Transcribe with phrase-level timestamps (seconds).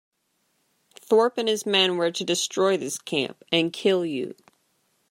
[0.95, 4.33] Thorpe and his men were to destroy this camp, and kill you.